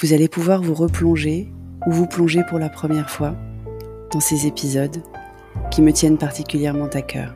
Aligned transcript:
vous 0.00 0.12
allez 0.12 0.28
pouvoir 0.28 0.62
vous 0.62 0.74
replonger 0.74 1.48
ou 1.86 1.90
vous 1.90 2.06
plonger 2.06 2.42
pour 2.48 2.58
la 2.58 2.68
première 2.68 3.10
fois 3.10 3.34
dans 4.12 4.20
ces 4.20 4.46
épisodes 4.46 5.02
qui 5.72 5.82
me 5.82 5.92
tiennent 5.92 6.18
particulièrement 6.18 6.86
à 6.86 7.02
cœur. 7.02 7.34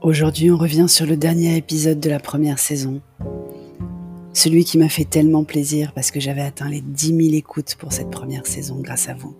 Aujourd'hui, 0.00 0.50
on 0.50 0.56
revient 0.56 0.88
sur 0.88 1.06
le 1.06 1.16
dernier 1.16 1.56
épisode 1.56 2.00
de 2.00 2.08
la 2.08 2.18
première 2.18 2.58
saison. 2.58 3.00
Celui 4.32 4.64
qui 4.64 4.78
m'a 4.78 4.88
fait 4.88 5.04
tellement 5.04 5.44
plaisir 5.44 5.92
parce 5.92 6.10
que 6.10 6.20
j'avais 6.20 6.40
atteint 6.40 6.68
les 6.68 6.80
10 6.80 7.06
000 7.08 7.34
écoutes 7.34 7.74
pour 7.74 7.92
cette 7.92 8.10
première 8.10 8.46
saison 8.46 8.80
grâce 8.80 9.08
à 9.08 9.14
vous. 9.14 9.34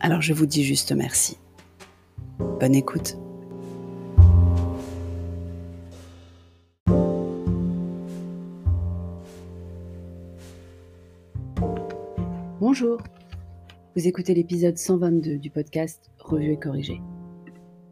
Alors 0.00 0.20
je 0.20 0.32
vous 0.32 0.46
dis 0.46 0.64
juste 0.64 0.92
merci. 0.92 1.38
Bonne 2.38 2.74
écoute. 2.74 3.16
Bonjour. 12.60 12.98
Vous 13.96 14.06
écoutez 14.06 14.34
l'épisode 14.34 14.76
122 14.76 15.38
du 15.38 15.50
podcast 15.50 16.10
Revue 16.18 16.52
et 16.52 16.58
corrigé. 16.58 17.00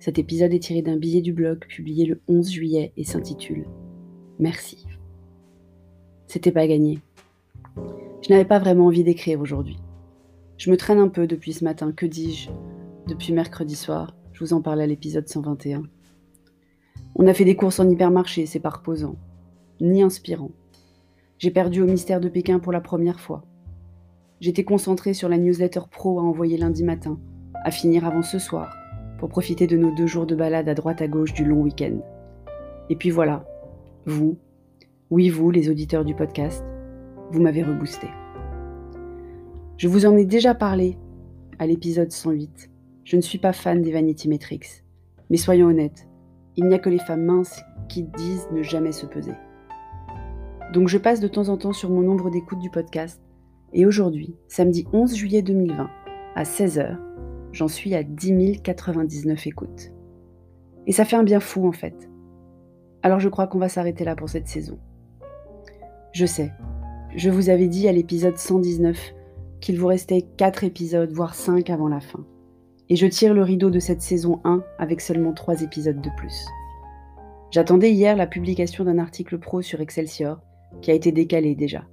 Cet 0.00 0.18
épisode 0.18 0.52
est 0.52 0.60
tiré 0.60 0.82
d'un 0.82 0.96
billet 0.96 1.22
du 1.22 1.32
blog 1.32 1.64
publié 1.66 2.06
le 2.06 2.20
11 2.28 2.50
juillet 2.50 2.92
et 2.96 3.04
s'intitule 3.04 3.66
Merci. 4.38 4.86
C'était 6.28 6.52
pas 6.52 6.66
gagné. 6.66 7.00
Je 8.20 8.30
n'avais 8.30 8.44
pas 8.44 8.58
vraiment 8.58 8.86
envie 8.86 9.02
d'écrire 9.02 9.40
aujourd'hui. 9.40 9.78
Je 10.58 10.70
me 10.70 10.76
traîne 10.76 10.98
un 10.98 11.08
peu 11.08 11.26
depuis 11.26 11.54
ce 11.54 11.64
matin, 11.64 11.90
que 11.90 12.04
dis-je 12.04 12.50
Depuis 13.06 13.32
mercredi 13.32 13.74
soir, 13.74 14.14
je 14.34 14.44
vous 14.44 14.52
en 14.52 14.60
parle 14.60 14.82
à 14.82 14.86
l'épisode 14.86 15.26
121. 15.26 15.84
On 17.14 17.26
a 17.26 17.32
fait 17.32 17.46
des 17.46 17.56
courses 17.56 17.80
en 17.80 17.88
hypermarché, 17.88 18.44
c'est 18.44 18.60
pas 18.60 18.68
reposant, 18.68 19.16
ni 19.80 20.02
inspirant. 20.02 20.50
J'ai 21.38 21.50
perdu 21.50 21.80
au 21.80 21.86
mystère 21.86 22.20
de 22.20 22.28
Pékin 22.28 22.58
pour 22.58 22.72
la 22.72 22.82
première 22.82 23.20
fois. 23.20 23.42
J'étais 24.40 24.64
concentrée 24.64 25.14
sur 25.14 25.30
la 25.30 25.38
newsletter 25.38 25.80
pro 25.90 26.18
à 26.20 26.22
envoyer 26.22 26.58
lundi 26.58 26.84
matin, 26.84 27.18
à 27.64 27.70
finir 27.70 28.04
avant 28.04 28.22
ce 28.22 28.38
soir, 28.38 28.76
pour 29.18 29.30
profiter 29.30 29.66
de 29.66 29.78
nos 29.78 29.94
deux 29.94 30.06
jours 30.06 30.26
de 30.26 30.34
balade 30.34 30.68
à 30.68 30.74
droite 30.74 31.00
à 31.00 31.08
gauche 31.08 31.32
du 31.32 31.46
long 31.46 31.62
week-end. 31.62 32.00
Et 32.90 32.96
puis 32.96 33.08
voilà, 33.08 33.46
vous, 34.04 34.36
oui, 35.10 35.30
vous, 35.30 35.50
les 35.50 35.70
auditeurs 35.70 36.04
du 36.04 36.14
podcast, 36.14 36.62
vous 37.30 37.40
m'avez 37.40 37.62
reboosté. 37.62 38.08
Je 39.78 39.88
vous 39.88 40.04
en 40.04 40.14
ai 40.18 40.26
déjà 40.26 40.54
parlé 40.54 40.98
à 41.58 41.66
l'épisode 41.66 42.12
108. 42.12 42.70
Je 43.04 43.16
ne 43.16 43.22
suis 43.22 43.38
pas 43.38 43.54
fan 43.54 43.80
des 43.80 43.90
Vanity 43.90 44.28
Metrics. 44.28 44.84
Mais 45.30 45.38
soyons 45.38 45.68
honnêtes, 45.68 46.06
il 46.56 46.66
n'y 46.66 46.74
a 46.74 46.78
que 46.78 46.90
les 46.90 46.98
femmes 46.98 47.24
minces 47.24 47.62
qui 47.88 48.02
disent 48.02 48.48
ne 48.52 48.62
jamais 48.62 48.92
se 48.92 49.06
peser. 49.06 49.32
Donc 50.74 50.88
je 50.88 50.98
passe 50.98 51.20
de 51.20 51.28
temps 51.28 51.48
en 51.48 51.56
temps 51.56 51.72
sur 51.72 51.88
mon 51.88 52.02
nombre 52.02 52.28
d'écoutes 52.28 52.60
du 52.60 52.68
podcast. 52.68 53.22
Et 53.72 53.86
aujourd'hui, 53.86 54.36
samedi 54.46 54.86
11 54.92 55.14
juillet 55.14 55.40
2020, 55.40 55.88
à 56.34 56.42
16h, 56.42 56.98
j'en 57.52 57.68
suis 57.68 57.94
à 57.94 58.02
10 58.02 58.60
099 58.60 59.46
écoutes. 59.46 59.90
Et 60.86 60.92
ça 60.92 61.06
fait 61.06 61.16
un 61.16 61.24
bien 61.24 61.40
fou 61.40 61.66
en 61.66 61.72
fait. 61.72 62.10
Alors 63.02 63.20
je 63.20 63.30
crois 63.30 63.46
qu'on 63.46 63.58
va 63.58 63.70
s'arrêter 63.70 64.04
là 64.04 64.14
pour 64.14 64.28
cette 64.28 64.48
saison. 64.48 64.78
Je 66.12 66.24
sais, 66.24 66.52
je 67.14 67.28
vous 67.28 67.50
avais 67.50 67.68
dit 67.68 67.86
à 67.86 67.92
l'épisode 67.92 68.38
119 68.38 69.14
qu'il 69.60 69.78
vous 69.78 69.88
restait 69.88 70.22
4 70.36 70.64
épisodes, 70.64 71.12
voire 71.12 71.34
5 71.34 71.68
avant 71.68 71.88
la 71.88 72.00
fin. 72.00 72.24
Et 72.88 72.96
je 72.96 73.06
tire 73.06 73.34
le 73.34 73.42
rideau 73.42 73.70
de 73.70 73.78
cette 73.78 74.00
saison 74.00 74.40
1 74.44 74.62
avec 74.78 75.02
seulement 75.02 75.34
3 75.34 75.62
épisodes 75.62 76.00
de 76.00 76.10
plus. 76.16 76.46
J'attendais 77.50 77.92
hier 77.92 78.16
la 78.16 78.26
publication 78.26 78.84
d'un 78.84 78.98
article 78.98 79.38
pro 79.38 79.60
sur 79.60 79.80
Excelsior, 79.80 80.40
qui 80.80 80.90
a 80.90 80.94
été 80.94 81.12
décalé 81.12 81.54
déjà, 81.54 81.84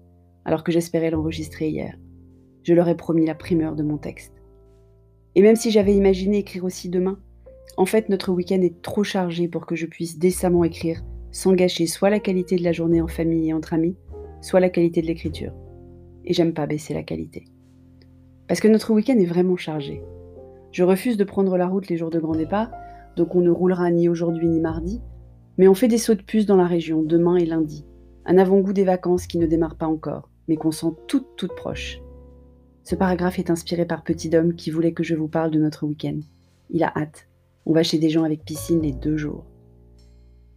alors 0.46 0.64
que 0.64 0.72
j'espérais 0.72 1.12
l'enregistrer 1.12 1.70
hier. 1.70 1.96
Je 2.64 2.74
leur 2.74 2.88
ai 2.88 2.96
promis 2.96 3.26
la 3.26 3.36
primeur 3.36 3.76
de 3.76 3.84
mon 3.84 3.98
texte. 3.98 4.34
Et 5.36 5.42
même 5.42 5.58
si 5.58 5.72
j'avais 5.72 5.94
imaginé 5.94 6.38
écrire 6.38 6.64
aussi 6.64 6.90
demain, 6.90 7.20
en 7.76 7.86
fait 7.86 8.08
notre 8.08 8.32
week-end 8.32 8.62
est 8.62 8.82
trop 8.82 9.04
chargé 9.04 9.50
pour 9.50 9.66
que 9.66 9.76
je 9.76 9.86
puisse 9.86 10.18
décemment 10.18 10.64
écrire 10.64 11.04
sans 11.36 11.54
gâcher 11.54 11.86
soit 11.86 12.10
la 12.10 12.22
qualité 12.22 12.56
de 12.56 12.64
la 12.64 12.72
journée 12.72 13.02
en 13.02 13.10
famille 13.10 13.50
et 13.50 13.54
entre 13.54 13.74
amis, 13.74 13.98
soit 14.46 14.60
la 14.60 14.70
qualité 14.70 15.02
de 15.02 15.08
l'écriture. 15.08 15.54
Et 16.24 16.34
j'aime 16.34 16.54
pas 16.54 16.68
baisser 16.68 16.94
la 16.94 17.02
qualité. 17.02 17.46
Parce 18.48 18.60
que 18.60 18.68
notre 18.68 18.94
week-end 18.94 19.18
est 19.18 19.26
vraiment 19.26 19.58
chargé. 19.58 20.04
Je 20.72 20.84
refuse 20.84 21.18
de 21.18 21.24
prendre 21.24 21.58
la 21.58 21.66
route 21.66 21.88
les 21.88 21.98
jours 21.98 22.12
de 22.12 22.20
grand 22.20 22.36
départ, 22.36 22.70
donc 23.16 23.34
on 23.34 23.42
ne 23.42 23.50
roulera 23.50 23.90
ni 23.90 24.08
aujourd'hui 24.08 24.48
ni 24.48 24.60
mardi, 24.60 25.02
mais 25.58 25.68
on 25.68 25.74
fait 25.74 25.88
des 25.88 25.98
sauts 25.98 26.14
de 26.14 26.22
puce 26.22 26.46
dans 26.46 26.58
la 26.58 26.68
région 26.68 27.02
demain 27.02 27.38
et 27.38 27.46
lundi. 27.46 27.86
Un 28.28 28.38
avant-goût 28.38 28.74
des 28.74 28.84
vacances 28.84 29.26
qui 29.26 29.40
ne 29.40 29.48
démarrent 29.48 29.78
pas 29.78 29.88
encore, 29.88 30.30
mais 30.48 30.58
qu'on 30.58 30.72
sent 30.72 30.94
toutes 31.08 31.36
toutes 31.38 31.56
proches. 31.56 32.00
Ce 32.84 32.94
paragraphe 32.94 33.40
est 33.40 33.50
inspiré 33.50 33.86
par 33.86 34.04
Petit 34.04 34.30
Dom 34.30 34.54
qui 34.54 34.70
voulait 34.70 34.94
que 34.94 35.04
je 35.04 35.16
vous 35.16 35.28
parle 35.28 35.50
de 35.50 35.60
notre 35.60 35.88
week-end. 35.88 36.20
Il 36.70 36.84
a 36.84 36.94
hâte. 36.96 37.28
On 37.66 37.74
va 37.74 37.82
chez 37.82 37.98
des 37.98 38.10
gens 38.10 38.24
avec 38.24 38.46
piscine 38.46 38.82
les 38.82 38.92
deux 38.92 39.18
jours. 39.18 39.44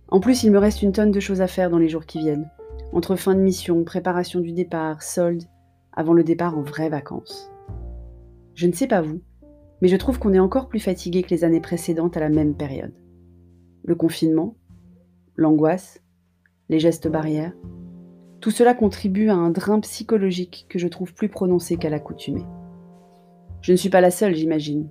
En 0.09 0.21
plus, 0.21 0.43
il 0.43 0.51
me 0.51 0.59
reste 0.59 0.83
une 0.83 0.93
tonne 0.93 1.11
de 1.11 1.21
choses 1.21 1.41
à 1.41 1.47
faire 1.47 1.71
dans 1.71 1.79
les 1.79 1.89
jours 1.89 2.05
qui 2.05 2.19
viennent 2.19 2.51
entre 2.93 3.17
fin 3.17 3.35
de 3.35 3.41
mission, 3.41 3.85
préparation 3.85 4.41
du 4.41 4.53
départ, 4.53 5.03
solde, 5.03 5.45
avant 5.93 6.13
le 6.13 6.25
départ 6.25 6.57
en 6.57 6.63
vraies 6.63 6.89
vacances. 6.89 7.51
Je 8.55 8.67
ne 8.67 8.73
sais 8.73 8.87
pas 8.87 9.03
vous, 9.03 9.21
mais 9.81 9.89
je 9.89 9.97
trouve 9.97 10.19
qu'on 10.19 10.33
est 10.33 10.39
encore 10.39 10.69
plus 10.69 10.81
fatigué 10.81 11.23
que 11.23 11.31
les 11.31 11.45
années 11.45 11.61
précédentes 11.61 12.17
à 12.17 12.21
la 12.21 12.29
même 12.29 12.57
période. 12.57 12.95
Le 13.85 13.95
confinement, 13.95 14.57
l'angoisse, 15.37 16.03
les 16.69 16.79
gestes 16.79 17.09
barrières, 17.09 17.55
tout 18.41 18.51
cela 18.51 18.75
contribue 18.75 19.31
à 19.31 19.35
un 19.35 19.51
drain 19.51 19.81
psychologique 19.81 20.67
que 20.69 20.79
je 20.79 20.89
trouve 20.89 21.15
plus 21.15 21.29
prononcé 21.29 21.77
qu'à 21.77 21.91
l'accoutumée. 21.91 22.47
Je 23.61 23.73
ne 23.73 23.77
suis 23.77 23.91
pas 23.91 24.01
la 24.01 24.11
seule, 24.11 24.35
j'imagine. 24.35 24.89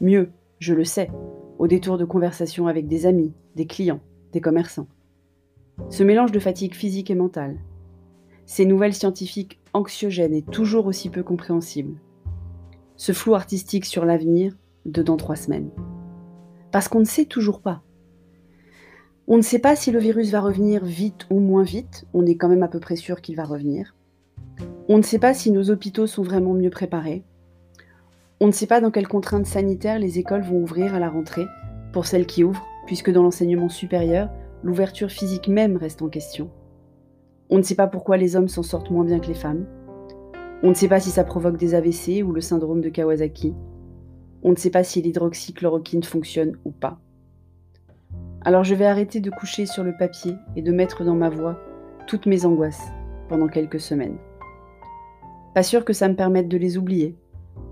Mieux, 0.00 0.30
je 0.58 0.74
le 0.74 0.84
sais, 0.84 1.10
au 1.58 1.66
détour 1.66 1.96
de 1.96 2.04
conversations 2.04 2.66
avec 2.66 2.86
des 2.86 3.06
amis, 3.06 3.32
des 3.56 3.66
clients, 3.66 4.00
des 4.32 4.40
commerçants. 4.40 4.88
Ce 5.88 6.02
mélange 6.02 6.32
de 6.32 6.38
fatigue 6.38 6.74
physique 6.74 7.10
et 7.10 7.14
mentale, 7.14 7.56
ces 8.46 8.64
nouvelles 8.64 8.94
scientifiques 8.94 9.60
anxiogènes 9.72 10.34
et 10.34 10.42
toujours 10.42 10.86
aussi 10.86 11.08
peu 11.08 11.22
compréhensibles, 11.22 11.98
ce 12.96 13.12
flou 13.12 13.34
artistique 13.34 13.84
sur 13.84 14.04
l'avenir 14.04 14.56
de 14.86 15.02
dans 15.02 15.16
trois 15.16 15.36
semaines. 15.36 15.70
Parce 16.72 16.88
qu'on 16.88 17.00
ne 17.00 17.04
sait 17.04 17.24
toujours 17.24 17.60
pas. 17.60 17.82
On 19.26 19.36
ne 19.36 19.42
sait 19.42 19.58
pas 19.58 19.76
si 19.76 19.90
le 19.90 19.98
virus 19.98 20.30
va 20.30 20.40
revenir 20.40 20.84
vite 20.84 21.26
ou 21.30 21.38
moins 21.40 21.62
vite, 21.62 22.06
on 22.14 22.26
est 22.26 22.36
quand 22.36 22.48
même 22.48 22.62
à 22.62 22.68
peu 22.68 22.80
près 22.80 22.96
sûr 22.96 23.20
qu'il 23.20 23.36
va 23.36 23.44
revenir. 23.44 23.94
On 24.88 24.98
ne 24.98 25.02
sait 25.02 25.20
pas 25.20 25.34
si 25.34 25.52
nos 25.52 25.70
hôpitaux 25.70 26.08
sont 26.08 26.22
vraiment 26.22 26.52
mieux 26.52 26.70
préparés. 26.70 27.24
On 28.40 28.46
ne 28.46 28.52
sait 28.52 28.66
pas 28.66 28.80
dans 28.80 28.90
quelles 28.90 29.06
contraintes 29.06 29.46
sanitaires 29.46 29.98
les 29.98 30.18
écoles 30.18 30.42
vont 30.42 30.62
ouvrir 30.62 30.94
à 30.94 30.98
la 30.98 31.08
rentrée, 31.10 31.46
pour 31.92 32.06
celles 32.06 32.26
qui 32.26 32.42
ouvrent, 32.42 32.66
puisque 32.86 33.10
dans 33.12 33.22
l'enseignement 33.22 33.68
supérieur, 33.68 34.30
l'ouverture 34.62 35.10
physique 35.10 35.48
même 35.48 35.76
reste 35.76 36.02
en 36.02 36.08
question. 36.08 36.50
On 37.48 37.58
ne 37.58 37.62
sait 37.62 37.74
pas 37.74 37.86
pourquoi 37.86 38.16
les 38.16 38.36
hommes 38.36 38.48
s'en 38.48 38.62
sortent 38.62 38.90
moins 38.90 39.04
bien 39.04 39.20
que 39.20 39.26
les 39.26 39.34
femmes. 39.34 39.66
On 40.62 40.68
ne 40.68 40.74
sait 40.74 40.88
pas 40.88 41.00
si 41.00 41.10
ça 41.10 41.24
provoque 41.24 41.56
des 41.56 41.74
AVC 41.74 42.22
ou 42.24 42.32
le 42.32 42.40
syndrome 42.40 42.80
de 42.80 42.88
Kawasaki. 42.88 43.54
On 44.42 44.50
ne 44.50 44.56
sait 44.56 44.70
pas 44.70 44.84
si 44.84 45.02
l'hydroxychloroquine 45.02 46.02
fonctionne 46.02 46.56
ou 46.64 46.70
pas. 46.70 47.00
Alors 48.42 48.64
je 48.64 48.74
vais 48.74 48.86
arrêter 48.86 49.20
de 49.20 49.30
coucher 49.30 49.66
sur 49.66 49.84
le 49.84 49.96
papier 49.96 50.34
et 50.56 50.62
de 50.62 50.72
mettre 50.72 51.04
dans 51.04 51.14
ma 51.14 51.28
voix 51.28 51.58
toutes 52.06 52.26
mes 52.26 52.46
angoisses 52.46 52.88
pendant 53.28 53.48
quelques 53.48 53.80
semaines. 53.80 54.16
Pas 55.54 55.62
sûr 55.62 55.84
que 55.84 55.92
ça 55.92 56.08
me 56.08 56.16
permette 56.16 56.48
de 56.48 56.56
les 56.56 56.78
oublier, 56.78 57.16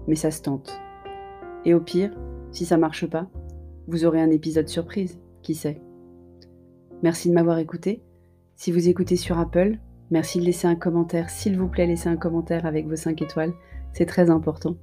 mais 0.07 0.17
ça 0.17 0.31
se 0.31 0.43
tente. 0.43 0.79
Et 1.65 1.75
au 1.75 1.81
pire, 1.81 2.11
si 2.51 2.65
ça 2.65 2.77
marche 2.77 3.07
pas, 3.07 3.29
vous 3.87 4.05
aurez 4.05 4.21
un 4.21 4.31
épisode 4.31 4.69
surprise, 4.69 5.19
qui 5.43 5.55
sait? 5.55 5.81
Merci 7.03 7.29
de 7.29 7.35
m'avoir 7.35 7.59
écouté. 7.59 8.03
Si 8.57 8.73
vous 8.73 8.89
écoutez 8.89 9.17
sur 9.17 9.39
Apple, 9.39 9.79
merci 10.11 10.41
de 10.41 10.45
laisser 10.45 10.67
un 10.67 10.75
commentaire. 10.75 11.31
S'il 11.31 11.57
vous 11.57 11.69
plaît, 11.69 11.87
laissez 11.87 12.09
un 12.09 12.17
commentaire 12.17 12.67
avec 12.67 12.87
vos 12.87 12.97
5 12.97 13.23
étoiles. 13.23 13.53
c'est 13.93 14.07
très 14.07 14.31
important. 14.31 14.77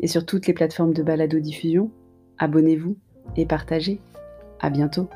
Et 0.00 0.06
sur 0.06 0.26
toutes 0.26 0.46
les 0.46 0.52
plateformes 0.52 0.92
de 0.92 1.02
balado-diffusion, 1.02 1.90
abonnez-vous 2.38 2.96
et 3.36 3.46
partagez. 3.46 4.00
À 4.60 4.70
bientôt. 4.70 5.08